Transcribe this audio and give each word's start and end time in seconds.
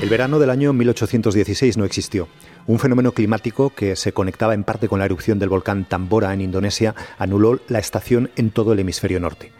El 0.00 0.08
verano 0.08 0.38
del 0.38 0.50
año 0.50 0.72
1816 0.72 1.76
no 1.76 1.84
existió. 1.84 2.28
Un 2.68 2.78
fenómeno 2.78 3.10
climático 3.12 3.70
que 3.70 3.96
se 3.96 4.12
conectaba 4.12 4.54
en 4.54 4.62
parte 4.62 4.88
con 4.88 5.00
la 5.00 5.06
erupción 5.06 5.40
del 5.40 5.48
volcán 5.48 5.84
Tambora 5.86 6.32
en 6.32 6.40
Indonesia 6.40 6.94
anuló 7.18 7.58
la 7.66 7.80
estación 7.80 8.30
en 8.36 8.50
todo 8.50 8.72
el 8.72 8.78
hemisferio 8.78 9.18
norte. 9.18 9.50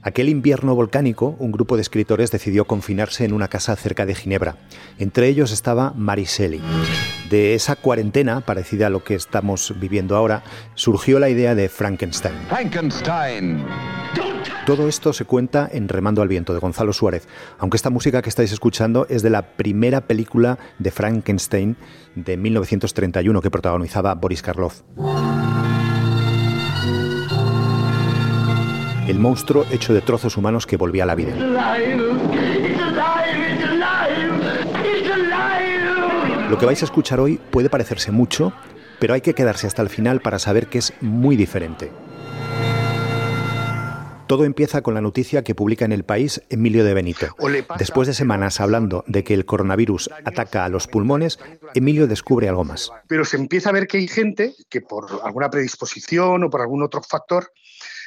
Aquel 0.00 0.28
invierno 0.28 0.76
volcánico, 0.76 1.34
un 1.40 1.50
grupo 1.50 1.74
de 1.74 1.82
escritores 1.82 2.30
decidió 2.30 2.64
confinarse 2.64 3.24
en 3.24 3.32
una 3.32 3.48
casa 3.48 3.74
cerca 3.74 4.06
de 4.06 4.14
Ginebra. 4.14 4.56
Entre 4.98 5.26
ellos 5.26 5.50
estaba 5.50 5.92
Mary. 5.96 6.26
De 7.28 7.54
esa 7.54 7.74
cuarentena, 7.74 8.40
parecida 8.42 8.86
a 8.86 8.90
lo 8.90 9.02
que 9.02 9.16
estamos 9.16 9.74
viviendo 9.80 10.14
ahora, 10.14 10.44
surgió 10.74 11.18
la 11.18 11.28
idea 11.28 11.56
de 11.56 11.68
Frankenstein. 11.68 12.36
Frankenstein. 12.48 13.64
Todo 14.68 14.86
esto 14.86 15.14
se 15.14 15.24
cuenta 15.24 15.66
en 15.72 15.88
Remando 15.88 16.20
al 16.20 16.28
Viento 16.28 16.52
de 16.52 16.58
Gonzalo 16.58 16.92
Suárez, 16.92 17.26
aunque 17.58 17.78
esta 17.78 17.88
música 17.88 18.20
que 18.20 18.28
estáis 18.28 18.52
escuchando 18.52 19.06
es 19.08 19.22
de 19.22 19.30
la 19.30 19.56
primera 19.56 20.02
película 20.02 20.58
de 20.78 20.90
Frankenstein 20.90 21.78
de 22.14 22.36
1931 22.36 23.40
que 23.40 23.50
protagonizaba 23.50 24.14
Boris 24.14 24.42
Karloff. 24.42 24.82
el 29.08 29.18
monstruo 29.18 29.64
hecho 29.70 29.94
de 29.94 30.02
trozos 30.02 30.36
humanos 30.36 30.66
que 30.66 30.76
volvía 30.76 31.04
a 31.04 31.06
la 31.06 31.14
vida. 31.14 31.34
Lo 36.50 36.58
que 36.58 36.66
vais 36.66 36.82
a 36.82 36.84
escuchar 36.84 37.18
hoy 37.18 37.40
puede 37.50 37.70
parecerse 37.70 38.12
mucho, 38.12 38.52
pero 38.98 39.14
hay 39.14 39.22
que 39.22 39.32
quedarse 39.32 39.66
hasta 39.66 39.80
el 39.80 39.88
final 39.88 40.20
para 40.20 40.38
saber 40.38 40.66
que 40.66 40.76
es 40.76 40.92
muy 41.00 41.36
diferente. 41.36 41.90
Todo 44.28 44.44
empieza 44.44 44.82
con 44.82 44.94
la 44.94 45.00
noticia 45.00 45.42
que 45.42 45.54
publica 45.54 45.86
en 45.86 45.92
el 45.92 46.04
país 46.04 46.42
Emilio 46.50 46.84
de 46.84 46.94
Benito. 46.94 47.34
Después 47.78 48.06
de 48.06 48.14
semanas 48.14 48.60
hablando 48.60 49.02
de 49.06 49.24
que 49.24 49.34
el 49.34 49.46
coronavirus 49.46 50.10
ataca 50.24 50.66
a 50.66 50.68
los 50.68 50.86
pulmones, 50.86 51.38
Emilio 51.74 52.06
descubre 52.06 52.48
algo 52.48 52.62
más. 52.62 52.90
Pero 53.08 53.24
se 53.24 53.38
empieza 53.38 53.70
a 53.70 53.72
ver 53.72 53.86
que 53.86 53.96
hay 53.96 54.06
gente 54.06 54.54
que 54.68 54.82
por 54.82 55.06
alguna 55.24 55.48
predisposición 55.48 56.44
o 56.44 56.50
por 56.50 56.60
algún 56.60 56.82
otro 56.82 57.02
factor 57.02 57.52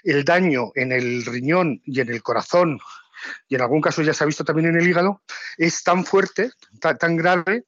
el 0.04 0.24
daño 0.24 0.72
en 0.76 0.92
el 0.92 1.26
riñón 1.26 1.82
y 1.86 2.02
en 2.02 2.10
el 2.10 2.22
corazón, 2.22 2.80
y 3.48 3.56
en 3.56 3.62
algún 3.62 3.82
caso 3.82 4.02
ya 4.02 4.14
se 4.14 4.24
ha 4.24 4.28
visto 4.28 4.44
también 4.44 4.70
en 4.70 4.80
el 4.80 4.88
hígado, 4.88 5.22
es 5.58 5.84
tan 5.84 6.06
fuerte, 6.06 6.52
tan, 6.80 7.18
grave, 7.18 7.66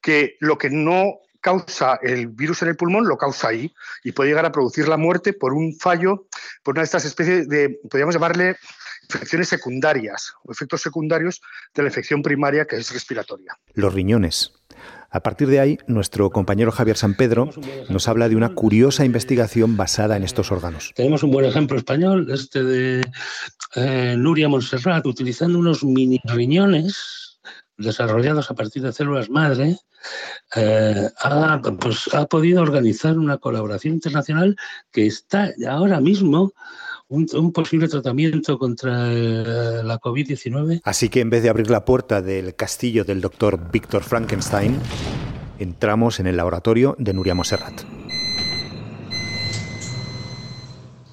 que 0.00 0.36
lo 0.40 0.58
que 0.58 0.70
no 0.70 1.18
causa 1.40 1.98
el 2.02 2.28
virus 2.28 2.62
en 2.62 2.68
el 2.68 2.76
pulmón 2.76 3.06
lo 3.06 3.18
causa 3.18 3.48
ahí 3.48 3.74
y 4.02 4.12
puede 4.12 4.30
llegar 4.30 4.46
a 4.46 4.52
producir 4.52 4.88
la 4.88 4.96
muerte 4.96 5.34
por 5.34 5.52
un 5.52 5.76
fallo, 5.78 6.26
por 6.64 6.74
una 6.74 6.80
de 6.80 6.86
estas 6.86 7.04
especies 7.04 7.48
de, 7.48 7.78
podríamos 7.88 8.14
llamarle 8.14 8.56
infecciones 9.04 9.48
secundarias 9.48 10.32
o 10.44 10.50
efectos 10.50 10.80
secundarios 10.80 11.40
de 11.74 11.82
la 11.82 11.88
infección 11.88 12.22
primaria 12.22 12.64
que 12.64 12.76
es 12.76 12.92
respiratoria. 12.92 13.56
Los 13.74 13.92
riñones. 13.92 14.52
A 15.10 15.20
partir 15.20 15.46
de 15.46 15.60
ahí, 15.60 15.78
nuestro 15.86 16.30
compañero 16.30 16.72
Javier 16.72 16.96
San 16.96 17.14
Pedro 17.14 17.50
nos 17.88 18.08
habla 18.08 18.28
de 18.28 18.34
una 18.34 18.54
curiosa 18.54 19.04
investigación 19.04 19.76
basada 19.76 20.16
en 20.16 20.24
estos 20.24 20.50
órganos. 20.50 20.92
Tenemos 20.96 21.22
un 21.22 21.30
buen 21.30 21.46
ejemplo 21.46 21.76
español, 21.76 22.28
este 22.32 22.64
de 22.64 23.04
eh, 23.76 24.16
Nuria 24.18 24.48
Montserrat, 24.48 25.06
utilizando 25.06 25.60
unos 25.60 25.84
mini 25.84 26.20
riñones 26.24 27.23
desarrollados 27.76 28.50
a 28.50 28.54
partir 28.54 28.82
de 28.82 28.92
células 28.92 29.30
madre, 29.30 29.76
eh, 30.56 31.08
ha, 31.20 31.60
pues, 31.80 32.08
ha 32.12 32.26
podido 32.26 32.62
organizar 32.62 33.18
una 33.18 33.38
colaboración 33.38 33.94
internacional 33.94 34.56
que 34.92 35.06
está 35.06 35.52
ahora 35.68 36.00
mismo 36.00 36.52
un, 37.08 37.52
posible 37.52 37.88
tratamiento 37.88 38.58
contra 38.58 39.12
eh, 39.12 39.82
la 39.84 39.98
COVID-19. 39.98 40.80
Así 40.84 41.08
que 41.08 41.20
en 41.20 41.30
vez 41.30 41.42
de 41.42 41.50
abrir 41.50 41.70
la 41.70 41.84
puerta 41.84 42.22
del 42.22 42.54
castillo 42.56 43.04
del 43.04 43.20
doctor 43.20 43.70
Víctor 43.70 44.02
Frankenstein, 44.02 44.78
entramos 45.58 46.20
en 46.20 46.26
el 46.26 46.36
laboratorio 46.36 46.96
de 46.98 47.12
Nuria 47.12 47.34
Moserrat. 47.34 47.82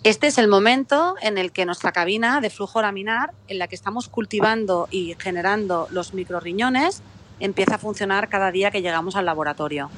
Este 0.04 0.26
es 0.26 0.40
el 0.40 0.48
momento 0.48 1.14
en 1.22 1.38
el 1.38 1.52
que 1.52 1.64
nuestra 1.68 1.92
cabina 1.92 2.42
de 2.42 2.50
flujo 2.50 2.82
laminar, 2.82 3.34
en 3.48 3.60
la 3.60 3.68
que 3.68 3.76
estamos 3.76 4.08
cultivando 4.08 4.88
y 4.90 5.16
generando 5.20 5.88
los 5.92 6.16
microriñones, 6.16 7.04
empieza 7.40 7.76
a 7.76 7.78
funcionar 7.78 8.28
cada 8.28 8.52
día 8.52 8.72
que 8.72 8.82
llegamos 8.82 9.16
al 9.16 9.28
laboratorio. 9.28 9.92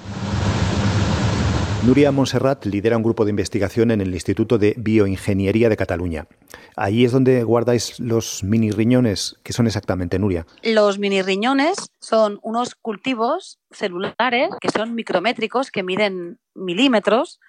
Nuria 1.85 2.11
Montserrat 2.11 2.65
lidera 2.65 2.97
un 2.97 3.03
grupo 3.03 3.23
de 3.23 3.29
investigación 3.29 3.91
en 3.91 4.01
el 4.01 4.13
Instituto 4.13 4.57
de 4.57 4.73
Bioingeniería 4.77 5.69
de 5.69 5.77
Cataluña. 5.77 6.27
Ahí 6.75 7.05
es 7.05 7.13
donde 7.13 7.43
guardáis 7.45 7.97
los 8.01 8.43
mini 8.43 8.71
riñones. 8.71 9.37
¿Qué 9.41 9.53
son 9.53 9.67
exactamente, 9.67 10.19
Nuria? 10.19 10.45
Los 10.63 10.99
mini 10.99 11.21
riñones 11.21 11.77
son 12.01 12.39
unos 12.41 12.75
cultivos 12.75 13.59
celulares 13.71 14.49
que 14.59 14.69
son 14.69 14.95
micrométricos, 14.95 15.71
que 15.71 15.83
miden 15.83 16.39
milímetros, 16.55 17.39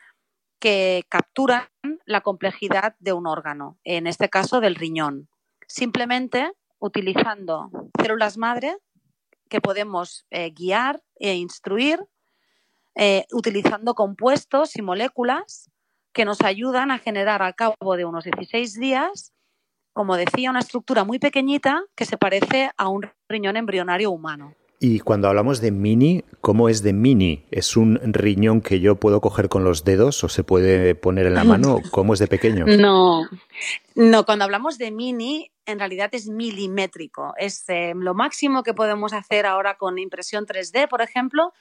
que 0.65 1.05
capturan 1.11 1.69
la 2.07 2.23
complejidad 2.23 2.97
de 2.99 3.13
un 3.13 3.27
órgano, 3.27 3.79
en 3.85 4.07
este 4.07 4.31
caso 4.31 4.63
del 4.63 4.77
riñón. 4.77 5.29
Simplemente 5.67 6.53
utilizando 6.79 7.71
células 8.01 8.39
madre 8.39 8.79
que 9.51 9.61
podemos 9.61 10.25
eh, 10.31 10.53
guiar 10.53 11.03
e 11.17 11.35
instruir 11.35 12.01
eh, 12.95 13.27
utilizando 13.31 13.95
compuestos 13.95 14.75
y 14.77 14.81
moléculas 14.81 15.71
que 16.15 16.25
nos 16.25 16.41
ayudan 16.41 16.91
a 16.91 16.99
generar 16.99 17.43
al 17.43 17.55
cabo 17.55 17.97
de 17.99 18.07
unos 18.07 18.25
16 18.25 18.81
días, 18.81 19.35
como 19.93 20.17
decía, 20.17 20.49
una 20.49 20.61
estructura 20.61 21.05
muy 21.05 21.19
pequeñita 21.19 21.85
que 21.95 22.07
se 22.07 22.17
parece 22.17 22.71
a 22.79 22.89
un 22.89 23.03
riñón 23.29 23.59
embrionario 23.59 24.11
humano. 24.11 24.55
Y 24.81 25.01
cuando 25.01 25.29
hablamos 25.29 25.61
de 25.61 25.71
mini, 25.71 26.25
¿cómo 26.41 26.69
es 26.69 26.83
de 26.83 26.93
mini? 26.93 27.47
¿Es 27.51 27.77
un 27.77 27.99
riñón 28.03 28.61
que 28.61 28.81
yo 28.81 28.97
puedo 28.97 29.21
coger 29.21 29.49
con 29.49 29.65
los 29.65 29.85
dedos 29.85 30.23
o 30.25 30.29
se 30.29 30.45
puede 30.45 30.95
poner 30.95 31.27
en 31.27 31.35
la 31.35 31.45
mano? 31.45 31.79
¿Cómo 31.91 32.13
es 32.13 32.21
de 32.21 32.27
pequeño? 32.27 32.67
No, 32.67 33.29
no, 33.95 34.25
cuando 34.27 34.45
hablamos 34.45 34.77
de 34.77 34.91
mini, 34.91 35.51
en 35.65 35.79
realidad 35.79 36.11
es 36.13 36.29
milimétrico. 36.29 37.35
Es 37.39 37.65
eh, 37.69 37.95
lo 37.97 38.15
máximo 38.15 38.63
que 38.63 38.75
podemos 38.75 39.13
hacer 39.13 39.47
ahora 39.47 39.77
con 39.77 39.99
impresión 39.99 40.45
3D, 40.47 40.89
por 40.89 41.01
ejemplo, 41.01 41.53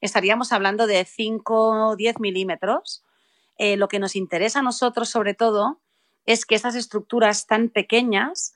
estaríamos 0.00 0.52
hablando 0.52 0.86
de 0.86 1.04
5 1.04 1.88
o 1.88 1.96
10 1.96 2.20
milímetros. 2.20 3.02
Eh, 3.58 3.76
lo 3.76 3.88
que 3.88 3.98
nos 3.98 4.16
interesa 4.16 4.60
a 4.60 4.62
nosotros, 4.62 5.10
sobre 5.10 5.34
todo, 5.34 5.80
es 6.24 6.46
que 6.46 6.54
estas 6.54 6.74
estructuras 6.76 7.46
tan 7.46 7.68
pequeñas 7.68 8.54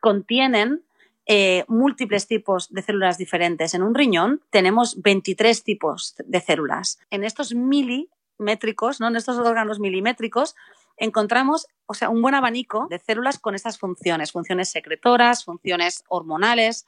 contienen 0.00 0.84
eh, 1.26 1.64
múltiples 1.68 2.26
tipos 2.26 2.72
de 2.72 2.82
células 2.82 3.16
diferentes. 3.16 3.74
En 3.74 3.82
un 3.82 3.94
riñón 3.94 4.42
tenemos 4.50 5.00
23 5.00 5.64
tipos 5.64 6.14
de 6.18 6.40
células. 6.40 6.98
En 7.10 7.24
estos 7.24 7.54
milimétricos, 7.54 9.00
¿no? 9.00 9.08
en 9.08 9.16
estos 9.16 9.38
órganos 9.38 9.80
milimétricos, 9.80 10.54
encontramos 10.96 11.66
o 11.86 11.94
sea, 11.94 12.10
un 12.10 12.22
buen 12.22 12.34
abanico 12.34 12.86
de 12.88 12.98
células 12.98 13.38
con 13.38 13.54
estas 13.54 13.78
funciones, 13.78 14.32
funciones 14.32 14.68
secretoras, 14.68 15.44
funciones 15.44 16.04
hormonales. 16.08 16.86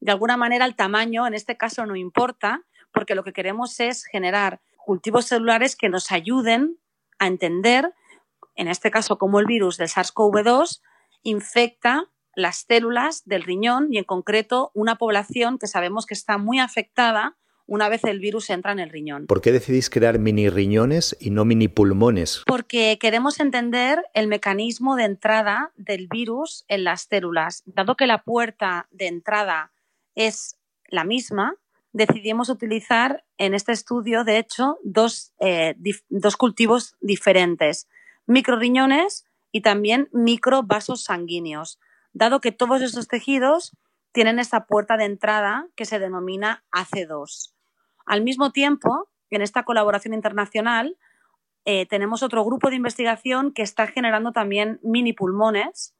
De 0.00 0.12
alguna 0.12 0.36
manera 0.36 0.64
el 0.64 0.74
tamaño 0.74 1.26
en 1.26 1.34
este 1.34 1.56
caso 1.56 1.84
no 1.84 1.96
importa, 1.96 2.62
porque 2.92 3.14
lo 3.14 3.22
que 3.22 3.32
queremos 3.32 3.78
es 3.80 4.04
generar 4.04 4.60
cultivos 4.84 5.26
celulares 5.26 5.76
que 5.76 5.90
nos 5.90 6.10
ayuden 6.10 6.78
a 7.18 7.26
entender, 7.26 7.92
en 8.54 8.68
este 8.68 8.90
caso, 8.90 9.18
cómo 9.18 9.38
el 9.38 9.46
virus 9.46 9.76
del 9.76 9.88
SARS-CoV-2 9.88 10.80
infecta 11.22 12.08
las 12.38 12.66
células 12.68 13.24
del 13.24 13.42
riñón 13.42 13.88
y 13.90 13.98
en 13.98 14.04
concreto 14.04 14.70
una 14.72 14.96
población 14.96 15.58
que 15.58 15.66
sabemos 15.66 16.06
que 16.06 16.14
está 16.14 16.38
muy 16.38 16.60
afectada 16.60 17.36
una 17.66 17.88
vez 17.88 18.04
el 18.04 18.20
virus 18.20 18.48
entra 18.48 18.72
en 18.72 18.78
el 18.78 18.90
riñón. 18.90 19.26
¿Por 19.26 19.42
qué 19.42 19.50
decidís 19.52 19.90
crear 19.90 20.18
mini 20.20 20.48
riñones 20.48 21.16
y 21.20 21.30
no 21.30 21.44
mini 21.44 21.66
pulmones? 21.66 22.42
Porque 22.46 22.96
queremos 22.98 23.40
entender 23.40 24.04
el 24.14 24.28
mecanismo 24.28 24.94
de 24.94 25.04
entrada 25.04 25.72
del 25.76 26.06
virus 26.06 26.64
en 26.68 26.84
las 26.84 27.02
células. 27.02 27.64
Dado 27.66 27.96
que 27.96 28.06
la 28.06 28.22
puerta 28.22 28.86
de 28.92 29.08
entrada 29.08 29.72
es 30.14 30.56
la 30.86 31.04
misma, 31.04 31.56
decidimos 31.92 32.48
utilizar 32.48 33.24
en 33.36 33.52
este 33.52 33.72
estudio, 33.72 34.22
de 34.22 34.38
hecho, 34.38 34.78
dos, 34.84 35.32
eh, 35.40 35.74
dos 36.08 36.36
cultivos 36.36 36.94
diferentes, 37.00 37.88
microriñones 38.26 39.26
y 39.50 39.60
también 39.60 40.08
microvasos 40.12 41.02
sanguíneos, 41.02 41.78
dado 42.18 42.40
que 42.40 42.52
todos 42.52 42.82
estos 42.82 43.08
tejidos 43.08 43.76
tienen 44.12 44.38
esta 44.38 44.66
puerta 44.66 44.96
de 44.96 45.04
entrada 45.04 45.68
que 45.76 45.84
se 45.84 45.98
denomina 45.98 46.64
AC2. 46.72 47.54
Al 48.04 48.22
mismo 48.22 48.52
tiempo, 48.52 49.08
en 49.30 49.42
esta 49.42 49.64
colaboración 49.64 50.14
internacional, 50.14 50.96
eh, 51.64 51.86
tenemos 51.86 52.22
otro 52.22 52.44
grupo 52.44 52.70
de 52.70 52.76
investigación 52.76 53.52
que 53.52 53.62
está 53.62 53.86
generando 53.86 54.32
también 54.32 54.80
mini 54.82 55.12
pulmones 55.12 55.94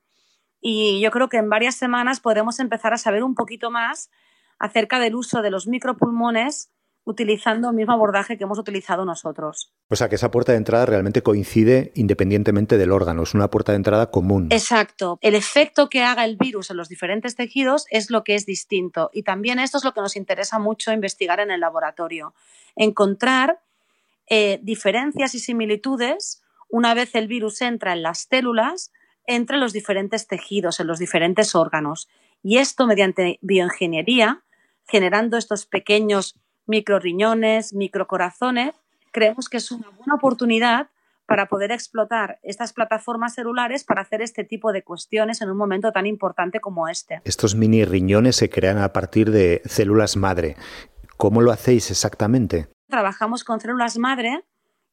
y 0.61 1.01
yo 1.01 1.11
creo 1.11 1.29
que 1.29 1.37
en 1.37 1.51
varias 1.51 1.77
semanas 1.77 2.21
podremos 2.21 2.59
empezar 2.59 2.93
a 2.93 2.99
saber 2.99 3.23
un 3.23 3.35
poquito 3.35 3.71
más 3.71 4.11
acerca 4.59 4.99
del 4.99 5.15
uso 5.15 5.43
de 5.43 5.51
los 5.51 5.67
micropulmones 5.67 6.73
utilizando 7.09 7.71
el 7.71 7.75
mismo 7.75 7.95
abordaje 7.95 8.37
que 8.37 8.45
hemos 8.45 8.59
utilizado 8.59 9.07
nosotros. 9.07 9.73
O 9.89 9.97
sea, 9.97 10.11
que 10.11 10.17
esa 10.17 10.31
puerta 10.31 10.53
de 10.53 10.59
entrada 10.59 10.85
realmente 10.85 11.23
coincide 11.23 11.91
independientemente 11.95 12.77
del 12.77 12.93
órgano, 12.93 13.23
es 13.23 13.33
una 13.33 13.49
puerta 13.49 13.73
de 13.73 13.77
entrada 13.77 14.11
común. 14.11 14.49
Exacto. 14.51 15.19
El 15.23 15.35
efecto 15.35 15.89
que 15.89 16.03
haga 16.03 16.27
el 16.27 16.37
virus 16.37 16.71
en 16.71 16.77
los 16.77 16.91
diferentes 16.91 17.35
tejidos 17.35 17.87
es 17.91 18.11
lo 18.11 18.25
que 18.25 18.35
es 18.35 18.45
distinto. 18.45 19.09
Y 19.15 19.23
también 19.23 19.59
esto 19.59 19.79
es 19.79 19.85
lo 19.85 19.95
que 19.95 20.03
nos 20.03 20.17
interesa 20.17 20.59
mucho 20.59 20.93
investigar 20.93 21.41
en 21.41 21.51
el 21.51 21.61
laboratorio. 21.61 22.35
Encontrar 22.77 23.59
eh, 24.29 24.61
diferencias 24.63 25.35
y 25.35 25.39
similitudes 25.39 26.43
una 26.69 26.93
vez 26.93 27.15
el 27.15 27.27
virus 27.27 27.63
entra 27.63 27.95
en 27.95 28.03
las 28.03 28.27
células 28.29 28.93
entre 29.27 29.57
los 29.57 29.73
diferentes 29.73 30.27
tejidos, 30.27 30.79
en 30.79 30.87
los 30.87 30.99
diferentes 30.99 31.55
órganos. 31.55 32.09
Y 32.43 32.59
esto 32.59 32.87
mediante 32.87 33.39
bioingeniería, 33.41 34.43
generando 34.87 35.39
estos 35.39 35.65
pequeños 35.65 36.39
microriñones, 36.69 37.73
microcorazones, 37.73 38.75
creemos 39.13 39.49
que 39.49 39.57
es 39.57 39.71
una 39.73 39.89
buena 39.91 40.15
oportunidad 40.15 40.89
para 41.27 41.47
poder 41.47 41.73
explotar 41.73 42.39
estas 42.43 42.73
plataformas 42.73 43.35
celulares 43.35 43.85
para 43.85 44.01
hacer 44.01 44.23
este 44.23 44.45
tipo 44.45 44.73
de 44.73 44.83
cuestiones 44.83 45.43
en 45.43 45.51
un 45.51 45.59
momento 45.59 45.93
tan 45.93 46.07
importante 46.07 46.59
como 46.61 46.89
este. 46.89 47.21
Estos 47.25 47.55
mini 47.55 47.85
riñones 47.85 48.37
se 48.37 48.49
crean 48.49 48.79
a 48.79 48.93
partir 48.95 49.31
de 49.31 49.61
células 49.67 50.17
madre. 50.17 50.57
¿Cómo 51.19 51.43
lo 51.43 51.53
hacéis 51.53 51.91
exactamente? 51.91 52.69
Trabajamos 52.89 53.45
con 53.45 53.61
células 53.61 53.99
madre 53.99 54.43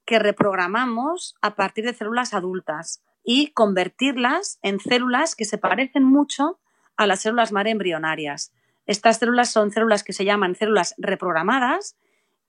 que 0.06 0.19
reprogramamos 0.19 1.36
a 1.42 1.56
partir 1.56 1.86
de 1.86 1.94
células 1.94 2.33
adultas 2.33 3.01
y 3.24 3.51
convertirlas 3.51 4.60
en 4.62 4.80
células 4.80 5.36
que 5.36 5.45
se 5.45 5.57
parecen 5.57 6.04
mucho 6.04 6.60
a 6.98 7.07
las 7.07 7.22
células 7.22 7.51
madre 7.51 7.72
embrionarias. 7.72 8.51
Estas 8.85 9.17
células 9.17 9.49
son 9.49 9.71
células 9.71 10.03
que 10.03 10.13
se 10.13 10.25
llaman 10.25 10.55
células 10.55 10.93
reprogramadas, 10.97 11.97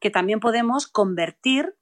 que 0.01 0.11
también 0.11 0.41
podemos 0.41 0.87
convertir 0.87 1.77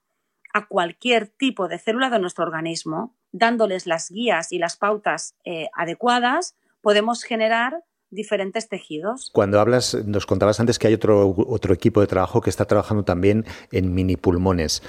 a 0.53 0.67
cualquier 0.67 1.29
tipo 1.29 1.69
de 1.69 1.79
célula 1.79 2.11
de 2.11 2.21
nuestro 2.21 2.45
organismo. 2.45 3.17
Dándoles 3.33 3.87
las 3.87 4.11
guías 4.11 4.53
y 4.53 4.59
las 4.59 4.77
pautas 4.77 5.35
eh, 5.45 5.69
adecuadas, 5.75 6.57
podemos 6.81 7.25
generar 7.25 7.83
diferentes 8.11 8.69
tejidos. 8.69 9.31
Cuando 9.33 9.59
hablas, 9.59 9.95
nos 10.07 10.27
contabas 10.27 10.61
antes 10.61 10.79
que 10.79 10.87
hay 10.87 10.95
otro, 10.95 11.35
otro 11.37 11.75
equipo 11.75 12.01
de 12.01 12.07
trabajo 12.07 12.41
que 12.41 12.51
está 12.51 12.65
trabajando 12.65 13.05
también 13.05 13.45
en 13.73 13.93
mini 13.93 14.17
pulmones. 14.17 14.83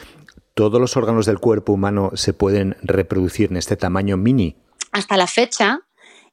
¿Todos 0.53 0.79
los 0.79 0.95
órganos 0.95 1.25
del 1.25 1.39
cuerpo 1.39 1.73
humano 1.73 2.11
se 2.13 2.33
pueden 2.33 2.77
reproducir 2.81 3.50
en 3.50 3.57
este 3.57 3.75
tamaño 3.75 4.15
mini? 4.15 4.57
Hasta 4.91 5.18
la 5.18 5.27
fecha, 5.27 5.81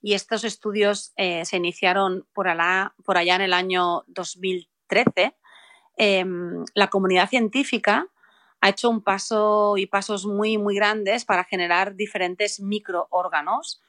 y 0.02 0.14
estos 0.14 0.42
estudios 0.42 1.12
eh, 1.16 1.44
se 1.44 1.56
iniciaron 1.56 2.26
por, 2.34 2.48
allá 2.48 2.92
en 3.06 3.40
el 3.40 3.52
año 3.52 4.02
2013. 4.08 5.36
Em, 5.96 6.64
la 6.74 6.88
comunidad 6.88 7.28
científica 7.28 8.08
ha 8.60 8.68
hecho 8.68 8.90
un 8.90 9.02
paso 9.02 9.76
y 9.76 9.86
pasos 9.86 10.26
muy, 10.26 10.58
muy 10.58 10.74
grandes 10.74 11.24
para 11.24 11.44
generar 11.44 11.94
diferentes 11.94 12.60
microórganos. 12.60 13.80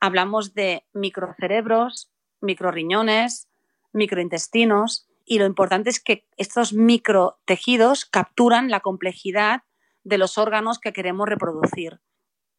Hablamos 0.00 0.54
de 0.54 0.86
microcerebros, 0.94 2.10
microriñones, 2.40 3.48
microintestinos 3.92 5.06
y 5.26 5.38
lo 5.38 5.44
importante 5.44 5.90
es 5.90 6.00
que 6.00 6.26
estos 6.38 6.72
microtejidos 6.72 8.06
capturan 8.06 8.70
la 8.70 8.80
complejidad 8.80 9.62
de 10.04 10.16
los 10.16 10.38
órganos 10.38 10.78
que 10.78 10.94
queremos 10.94 11.28
reproducir. 11.28 12.00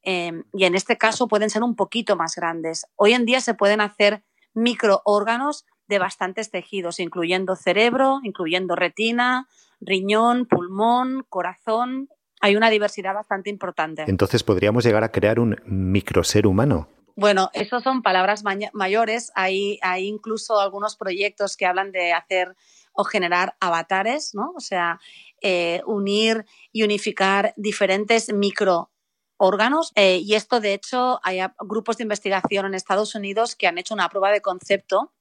Em, 0.01 0.43
y 0.53 0.65
en 0.65 0.75
este 0.75 0.97
caso 0.97 1.27
pueden 1.27 1.49
ser 1.49 1.63
un 1.63 1.75
poquito 1.75 2.15
más 2.15 2.35
grandes. 2.35 2.85
Hoy 2.95 3.13
en 3.13 3.25
día 3.25 3.41
se 3.41 3.53
pueden 3.53 3.81
hacer 3.81 4.23
microórganos 4.53 5.65
de 5.87 5.99
bastantes 5.99 6.51
tejidos, 6.51 6.99
incluyendo 6.99 7.55
cerebro, 7.55 8.19
incluyendo 8.23 8.75
retina, 8.75 9.47
riñón, 9.81 10.45
pulmón, 10.45 11.25
corazón. 11.29 12.09
Hay 12.41 12.55
una 12.55 12.69
diversidad 12.69 13.13
bastante 13.13 13.49
importante. 13.49 14.05
Entonces 14.07 14.43
podríamos 14.43 14.83
llegar 14.85 15.03
a 15.03 15.11
crear 15.11 15.39
un 15.39 15.57
microser 15.65 16.47
humano. 16.47 16.87
Bueno, 17.15 17.49
eso 17.53 17.81
son 17.81 18.01
palabras 18.01 18.43
mayores. 18.71 19.31
Hay, 19.35 19.77
hay 19.81 20.07
incluso 20.07 20.61
algunos 20.61 20.95
proyectos 20.95 21.57
que 21.57 21.65
hablan 21.65 21.91
de 21.91 22.13
hacer 22.13 22.55
o 22.93 23.03
generar 23.03 23.55
avatares, 23.59 24.33
¿no? 24.33 24.53
O 24.55 24.61
sea, 24.61 24.99
eh, 25.41 25.81
unir 25.85 26.45
y 26.71 26.83
unificar 26.83 27.53
diferentes 27.57 28.31
micro 28.31 28.91
órganos. 29.39 29.91
Eh, 29.95 30.17
y 30.17 30.35
esto, 30.35 30.59
de 30.59 30.73
hecho, 30.73 31.19
hay 31.23 31.39
grupos 31.59 31.97
de 31.97 32.03
investigación 32.03 32.67
en 32.67 32.75
Estados 32.75 33.15
Unidos 33.15 33.55
que 33.55 33.65
han 33.65 33.79
hecho 33.79 33.95
una 33.95 34.09
prueba 34.09 34.31
de 34.31 34.41
concepto 34.41 35.11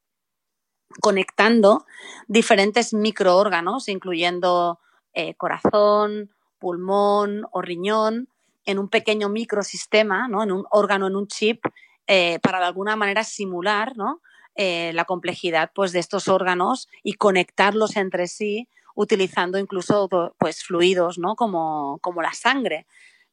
conectando 1.00 1.86
diferentes 2.26 2.92
microórganos, 2.92 3.88
incluyendo 3.88 4.80
eh, 5.14 5.34
corazón, 5.34 6.30
pulmón 6.58 7.46
o 7.52 7.62
riñón, 7.62 8.28
en 8.64 8.78
un 8.78 8.88
pequeño 8.88 9.28
microsistema, 9.28 10.28
¿no? 10.28 10.42
en 10.42 10.52
un 10.52 10.66
órgano, 10.70 11.06
en 11.06 11.16
un 11.16 11.28
chip, 11.28 11.64
eh, 12.06 12.38
para 12.42 12.58
de 12.58 12.66
alguna 12.66 12.96
manera 12.96 13.24
simular 13.24 13.94
la 14.56 15.04
complejidad 15.04 15.70
pues, 15.72 15.92
de 15.92 16.00
estos 16.00 16.26
órganos 16.26 16.88
y 17.04 17.12
conectarlos 17.12 17.96
entre 17.96 18.26
sí 18.26 18.68
utilizando 18.96 19.58
incluso 19.58 20.08
pues, 20.36 20.64
fluidos 20.64 21.18
¿no? 21.18 21.36
como, 21.36 21.98
como 22.00 22.20
la 22.20 22.32
sangre 22.32 22.88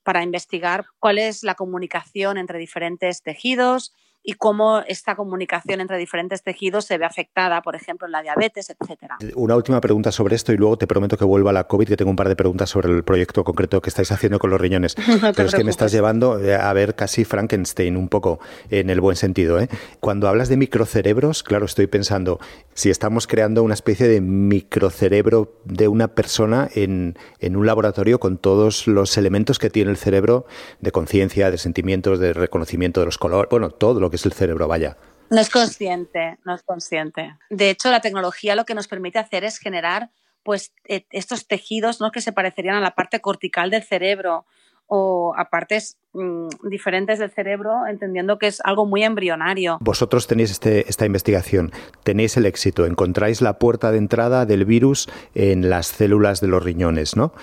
para 0.06 0.24
investigar 0.24 0.86
cuál 1.00 1.18
es 1.18 1.44
la 1.44 1.56
comunicación 1.56 2.38
entre 2.38 2.60
diferentes 2.60 3.22
tejidos, 3.24 3.94
y 4.26 4.34
cómo 4.34 4.80
esta 4.88 5.16
comunicación 5.16 5.82
entre 5.82 5.98
diferentes 5.98 6.42
tejidos 6.42 6.86
se 6.86 6.98
ve 6.98 7.06
afectada, 7.06 7.62
por 7.62 7.76
ejemplo, 7.76 8.08
en 8.08 8.12
la 8.12 8.24
diabetes, 8.24 8.72
etcétera. 8.72 9.18
Una 9.36 9.56
última 9.56 9.80
pregunta 9.80 10.12
sobre 10.12 10.36
esto 10.36 10.52
y 10.52 10.58
luego 10.58 10.78
te 10.78 10.88
prometo 10.88 11.16
que 11.16 11.26
vuelva 11.26 11.52
a 11.52 11.54
la 11.54 11.66
COVID, 11.66 11.88
que 11.88 11.96
tengo 11.96 12.10
un 12.10 12.16
par 12.16 12.28
de 12.28 12.36
preguntas 12.36 12.70
sobre 12.70 12.92
el 12.92 13.04
proyecto 13.04 13.44
concreto 13.44 13.82
que 13.82 13.90
estáis 13.90 14.12
haciendo 14.12 14.40
con 14.40 14.50
los 14.50 14.60
riñones. 14.60 14.96
Pero 15.36 15.48
es 15.48 15.54
que 15.54 15.64
me 15.64 15.70
estás 15.70 15.92
llevando 15.92 16.40
eh, 16.40 16.56
a 16.56 16.74
ver 16.74 16.96
casi 16.96 17.24
Frankenstein 17.24 17.96
un 17.96 18.10
poco, 18.10 18.40
en 18.72 18.90
el 18.90 19.00
buen 19.00 19.16
sentido. 19.16 19.60
¿eh? 19.60 19.70
Cuando 20.00 20.28
hablas 20.28 20.50
de 20.50 20.58
microcerebros, 20.58 21.44
claro, 21.44 21.66
estoy 21.66 21.86
pensando, 21.86 22.40
si 22.76 22.90
estamos 22.90 23.26
creando 23.26 23.64
una 23.64 23.74
especie 23.74 24.08
de 24.08 24.22
microcerebro 24.22 25.60
de 25.64 25.88
una 25.88 26.10
persona 26.10 26.70
en, 26.76 27.18
en 27.40 27.56
un 27.56 27.66
laboratorio 27.66 28.20
con 28.20 28.38
todos 28.38 28.86
los 28.86 29.18
elementos 29.18 29.60
que 29.60 29.70
tiene 29.70 29.90
el 29.92 29.98
cerebro 29.98 30.46
de 30.82 30.92
conciencia, 30.92 31.50
de 31.50 31.58
sentimientos, 31.58 32.20
de 32.20 32.34
reconocimiento 32.34 33.00
de 33.00 33.06
los 33.08 33.18
colores, 33.18 33.50
bueno, 33.50 33.72
todo 33.72 34.02
lo 34.02 34.10
que 34.10 34.18
es 34.18 34.26
el 34.26 34.34
cerebro, 34.34 34.68
vaya. 34.68 34.98
No 35.30 35.40
es 35.40 35.50
consciente, 35.50 36.38
no 36.44 36.54
es 36.54 36.64
consciente. 36.64 37.36
De 37.50 37.70
hecho, 37.70 37.90
la 37.90 38.02
tecnología 38.02 38.56
lo 38.56 38.66
que 38.66 38.76
nos 38.76 38.88
permite 38.88 39.20
hacer 39.20 39.46
es 39.46 39.58
generar 39.58 40.12
pues, 40.44 40.74
e, 40.84 41.06
estos 41.12 41.48
tejidos 41.48 42.02
¿no? 42.02 42.12
que 42.12 42.22
se 42.22 42.34
parecerían 42.34 42.76
a 42.76 42.82
la 42.82 42.94
parte 42.94 43.22
cortical 43.22 43.72
del 43.72 43.84
cerebro 43.84 44.46
o 44.88 45.34
a 45.38 45.50
partes 45.50 45.98
mm, 46.14 46.48
diferentes 46.70 47.20
del 47.20 47.32
cerebro, 47.32 47.88
entendiendo 47.88 48.38
que 48.38 48.48
es 48.48 48.62
algo 48.64 48.86
muy 48.86 49.04
embrionario. 49.04 49.78
Vosotros 49.82 50.28
tenéis 50.28 50.52
este, 50.52 50.90
esta 50.90 51.06
investigación, 51.06 51.72
tenéis 52.04 52.38
el 52.38 52.46
éxito, 52.46 52.86
encontráis 52.86 53.42
la 53.42 53.58
puerta 53.60 53.92
de 53.92 53.98
entrada 53.98 54.46
del 54.46 54.66
virus 54.66 55.10
en 55.34 55.70
las 55.70 55.88
células 55.88 56.42
de 56.42 56.48
los 56.48 56.64
riñones, 56.64 57.16
¿no? 57.16 57.34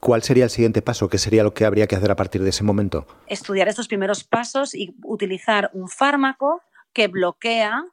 ¿Cuál 0.00 0.22
sería 0.22 0.44
el 0.44 0.50
siguiente 0.50 0.82
paso? 0.82 1.08
¿Qué 1.08 1.16
sería 1.16 1.42
lo 1.42 1.54
que 1.54 1.64
habría 1.64 1.86
que 1.86 1.96
hacer 1.96 2.10
a 2.10 2.16
partir 2.16 2.42
de 2.42 2.50
ese 2.50 2.62
momento? 2.62 3.06
Estudiar 3.26 3.68
estos 3.68 3.88
primeros 3.88 4.22
pasos 4.22 4.74
y 4.74 4.94
utilizar 5.02 5.70
un 5.72 5.88
fármaco 5.88 6.60
que 6.92 7.08
bloquea 7.08 7.86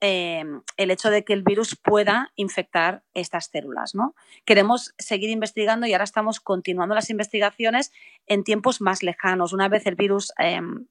em, 0.00 0.62
el 0.76 0.90
hecho 0.90 1.10
de 1.10 1.24
que 1.24 1.32
el 1.32 1.42
virus 1.42 1.76
pueda 1.76 2.32
infectar 2.36 3.02
estas 3.14 3.46
células. 3.46 3.94
¿no? 3.94 4.14
Queremos 4.44 4.94
seguir 4.98 5.30
investigando 5.30 5.86
y 5.86 5.92
ahora 5.92 6.04
estamos 6.04 6.40
continuando 6.40 6.94
las 6.94 7.10
investigaciones 7.10 7.92
en 8.26 8.44
tiempos 8.44 8.80
más 8.80 9.02
lejanos. 9.02 9.52
Una 9.52 9.68
vez 9.68 9.86
el 9.86 9.94
virus 9.94 10.32
em, 10.38 10.86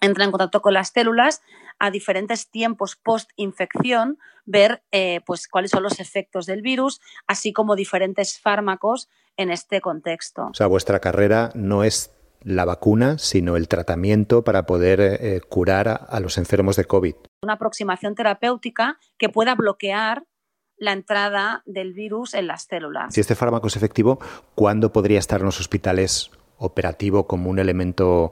entra 0.00 0.24
en 0.24 0.30
contacto 0.32 0.60
con 0.60 0.74
las 0.74 0.90
células 0.90 1.42
a 1.78 1.90
diferentes 1.90 2.50
tiempos 2.50 2.96
post-infección, 2.96 4.18
ver 4.44 4.82
eh, 4.92 5.20
pues, 5.24 5.48
cuáles 5.48 5.70
son 5.70 5.82
los 5.82 6.00
efectos 6.00 6.46
del 6.46 6.62
virus, 6.62 7.00
así 7.26 7.52
como 7.52 7.76
diferentes 7.76 8.38
fármacos 8.38 9.08
en 9.36 9.50
este 9.50 9.80
contexto. 9.80 10.48
O 10.50 10.54
sea, 10.54 10.66
vuestra 10.66 11.00
carrera 11.00 11.50
no 11.54 11.84
es 11.84 12.12
la 12.44 12.64
vacuna, 12.64 13.18
sino 13.18 13.56
el 13.56 13.68
tratamiento 13.68 14.42
para 14.42 14.66
poder 14.66 15.00
eh, 15.00 15.40
curar 15.48 15.88
a, 15.88 15.94
a 15.94 16.20
los 16.20 16.38
enfermos 16.38 16.76
de 16.76 16.84
COVID. 16.84 17.14
Una 17.42 17.54
aproximación 17.54 18.14
terapéutica 18.14 18.98
que 19.18 19.28
pueda 19.28 19.54
bloquear 19.54 20.24
la 20.76 20.92
entrada 20.92 21.62
del 21.64 21.92
virus 21.92 22.34
en 22.34 22.48
las 22.48 22.64
células. 22.64 23.14
Si 23.14 23.20
este 23.20 23.36
fármaco 23.36 23.68
es 23.68 23.76
efectivo, 23.76 24.18
¿cuándo 24.54 24.92
podría 24.92 25.18
estar 25.18 25.40
en 25.40 25.46
los 25.46 25.60
hospitales 25.60 26.30
operativo 26.58 27.26
como 27.26 27.50
un 27.50 27.58
elemento 27.58 28.30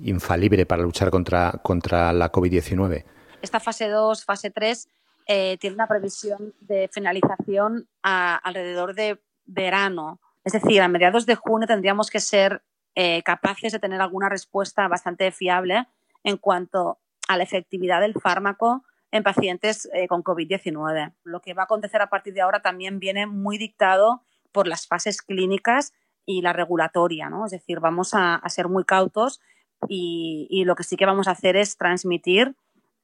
infalible 0.00 0.66
para 0.66 0.82
luchar 0.82 1.10
contra, 1.10 1.52
contra 1.62 2.12
la 2.12 2.30
COVID-19? 2.30 3.04
Esta 3.40 3.60
fase 3.60 3.88
2, 3.88 4.24
fase 4.24 4.50
3, 4.50 4.88
eh, 5.26 5.56
tiene 5.60 5.74
una 5.74 5.86
previsión 5.86 6.54
de 6.60 6.88
finalización 6.92 7.88
a, 8.02 8.36
alrededor 8.36 8.94
de 8.94 9.20
verano. 9.46 10.20
Es 10.44 10.52
decir, 10.52 10.80
a 10.80 10.88
mediados 10.88 11.26
de 11.26 11.36
junio 11.36 11.66
tendríamos 11.66 12.10
que 12.10 12.20
ser 12.20 12.62
eh, 13.00 13.22
capaces 13.22 13.70
de 13.70 13.78
tener 13.78 14.00
alguna 14.00 14.28
respuesta 14.28 14.88
bastante 14.88 15.30
fiable 15.30 15.86
en 16.24 16.36
cuanto 16.36 16.98
a 17.28 17.36
la 17.36 17.44
efectividad 17.44 18.00
del 18.00 18.14
fármaco 18.14 18.82
en 19.12 19.22
pacientes 19.22 19.88
eh, 19.94 20.08
con 20.08 20.24
COVID-19. 20.24 21.14
Lo 21.22 21.40
que 21.40 21.54
va 21.54 21.62
a 21.62 21.64
acontecer 21.66 22.02
a 22.02 22.10
partir 22.10 22.34
de 22.34 22.40
ahora 22.40 22.60
también 22.60 22.98
viene 22.98 23.28
muy 23.28 23.56
dictado 23.56 24.24
por 24.50 24.66
las 24.66 24.88
fases 24.88 25.22
clínicas 25.22 25.92
y 26.26 26.42
la 26.42 26.52
regulatoria, 26.52 27.30
¿no? 27.30 27.44
Es 27.44 27.52
decir, 27.52 27.78
vamos 27.78 28.14
a, 28.14 28.42
ser 28.48 28.66
muy 28.66 28.82
cautos 28.82 29.40
y, 29.88 30.64
lo 30.64 30.74
que 30.74 30.82
sí 30.82 30.96
que 30.96 31.06
vamos 31.06 31.28
a 31.28 31.30
hacer 31.30 31.54
es 31.54 31.76
transmitir 31.76 32.56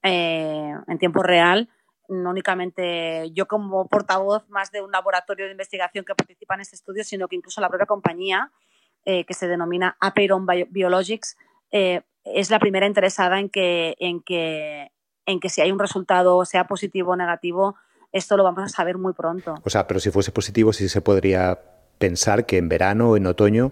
eh, 0.03 0.73
en 0.89 0.97
tiempo 0.99 1.23
real, 1.23 1.69
no 2.09 2.31
únicamente 2.31 3.31
yo 3.31 3.47
como 3.47 3.87
portavoz 3.87 4.49
más 4.49 4.73
de 4.73 4.81
un 4.81 4.91
laboratorio 4.91 5.45
de 5.45 5.53
investigación 5.53 6.03
que 6.03 6.15
participa 6.15 6.55
en 6.55 6.61
este 6.61 6.75
estudio, 6.75 7.05
sino 7.05 7.29
que 7.29 7.37
incluso 7.37 7.61
la 7.61 7.69
propia 7.69 7.85
compañía, 7.85 8.51
eh, 9.05 9.25
que 9.25 9.33
se 9.33 9.47
denomina 9.47 9.95
Apeiron 9.99 10.45
Biologics, 10.45 11.37
es 11.71 12.49
la 12.49 12.59
primera 12.59 12.87
interesada 12.87 13.39
en 13.39 13.49
que, 13.49 13.95
en 13.99 14.21
que 14.21 14.91
en 15.25 15.39
que 15.39 15.49
si 15.49 15.61
hay 15.61 15.71
un 15.71 15.79
resultado, 15.79 16.43
sea 16.45 16.67
positivo 16.67 17.11
o 17.11 17.15
negativo, 17.15 17.75
esto 18.11 18.37
lo 18.37 18.43
vamos 18.43 18.63
a 18.63 18.69
saber 18.69 18.97
muy 18.97 19.13
pronto. 19.13 19.55
O 19.63 19.69
sea, 19.69 19.87
pero 19.87 19.99
si 19.99 20.11
fuese 20.11 20.31
positivo, 20.31 20.71
sí 20.71 20.87
se 20.87 21.01
podría 21.01 21.59
pensar 21.97 22.45
que 22.45 22.57
en 22.57 22.69
verano 22.69 23.11
o 23.11 23.17
en 23.17 23.27
otoño 23.27 23.71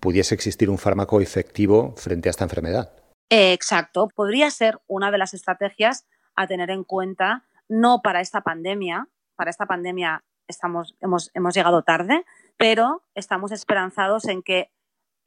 pudiese 0.00 0.34
existir 0.34 0.70
un 0.70 0.78
fármaco 0.78 1.20
efectivo 1.20 1.94
frente 1.96 2.28
a 2.28 2.30
esta 2.30 2.44
enfermedad. 2.44 2.92
exacto, 3.28 4.08
podría 4.14 4.50
ser 4.50 4.78
una 4.86 5.10
de 5.10 5.18
las 5.18 5.34
estrategias 5.34 6.06
a 6.36 6.46
tener 6.46 6.70
en 6.70 6.84
cuenta, 6.84 7.44
no 7.68 8.00
para 8.02 8.20
esta 8.20 8.42
pandemia, 8.42 9.08
para 9.34 9.50
esta 9.50 9.66
pandemia 9.66 10.22
estamos, 10.46 10.94
hemos, 11.00 11.30
hemos 11.34 11.54
llegado 11.54 11.82
tarde, 11.82 12.24
pero 12.56 13.02
estamos 13.14 13.52
esperanzados 13.52 14.26
en 14.26 14.42
que 14.42 14.70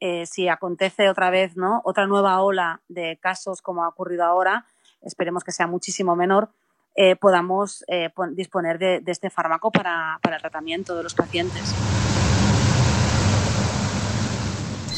eh, 0.00 0.24
si 0.26 0.48
acontece 0.48 1.08
otra 1.10 1.30
vez 1.30 1.56
¿no? 1.56 1.82
otra 1.84 2.06
nueva 2.06 2.40
ola 2.40 2.80
de 2.88 3.18
casos 3.20 3.60
como 3.60 3.84
ha 3.84 3.88
ocurrido 3.88 4.24
ahora, 4.24 4.66
esperemos 5.02 5.44
que 5.44 5.52
sea 5.52 5.66
muchísimo 5.66 6.16
menor, 6.16 6.50
eh, 6.96 7.16
podamos 7.16 7.84
eh, 7.86 8.10
disponer 8.32 8.78
de, 8.78 9.02
este 9.06 9.30
fármaco 9.30 9.70
para, 9.70 10.18
para 10.22 10.36
el 10.36 10.42
tratamiento 10.42 10.96
de 10.96 11.02
los 11.02 11.14
pacientes. 11.14 11.74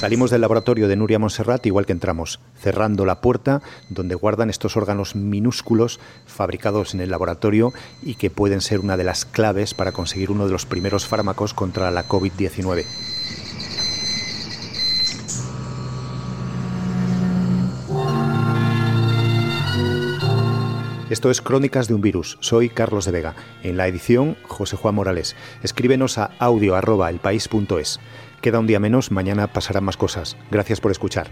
Salimos 0.02 0.32
del 0.32 0.40
laboratorio 0.40 0.88
de 0.88 0.96
Nuria 0.96 1.20
Monserrat 1.20 1.64
igual 1.64 1.86
que 1.86 1.92
entramos, 1.92 2.40
cerrando 2.60 3.06
la 3.06 3.20
puerta 3.20 3.62
donde 3.88 4.16
guardan 4.16 4.50
estos 4.50 4.76
órganos 4.76 5.14
minúsculos 5.14 6.00
fabricados 6.26 6.92
en 6.92 7.00
el 7.02 7.10
laboratorio 7.12 7.72
y 8.02 8.16
que 8.16 8.28
pueden 8.28 8.62
ser 8.62 8.80
una 8.80 8.96
de 8.96 9.04
las 9.04 9.24
claves 9.24 9.74
para 9.74 9.92
conseguir 9.92 10.32
uno 10.32 10.46
de 10.46 10.50
los 10.50 10.66
primeros 10.66 11.06
fármacos 11.06 11.54
contra 11.54 11.92
la 11.92 12.08
COVID-19. 12.08 12.84
Esto 21.10 21.30
es 21.30 21.42
Crónicas 21.42 21.86
de 21.86 21.94
un 21.94 22.00
Virus. 22.00 22.38
Soy 22.40 22.70
Carlos 22.70 23.04
de 23.04 23.12
Vega. 23.12 23.36
En 23.62 23.76
la 23.76 23.86
edición, 23.86 24.36
José 24.48 24.76
Juan 24.76 24.94
Morales. 24.94 25.36
Escríbenos 25.62 26.18
a 26.18 26.30
audio.elpaís.es. 26.38 28.00
Queda 28.42 28.58
un 28.58 28.66
día 28.66 28.80
menos, 28.80 29.12
mañana 29.12 29.46
pasarán 29.46 29.84
más 29.84 29.96
cosas. 29.96 30.36
Gracias 30.50 30.80
por 30.80 30.90
escuchar. 30.90 31.30